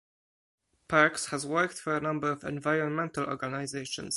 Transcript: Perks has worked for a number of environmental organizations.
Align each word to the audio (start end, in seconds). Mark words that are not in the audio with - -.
Perks 0.87 1.27
has 1.27 1.45
worked 1.45 1.75
for 1.75 1.95
a 1.95 1.99
number 2.01 2.31
of 2.31 2.43
environmental 2.43 3.23
organizations. 3.27 4.09